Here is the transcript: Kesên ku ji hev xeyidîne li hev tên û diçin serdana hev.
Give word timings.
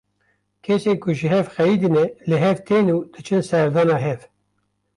Kesên 0.63 0.97
ku 1.03 1.09
ji 1.17 1.27
hev 1.33 1.45
xeyidîne 1.55 2.05
li 2.29 2.37
hev 2.43 2.57
tên 2.67 2.85
û 2.95 2.97
diçin 3.13 3.41
serdana 3.49 3.97
hev. 4.05 4.21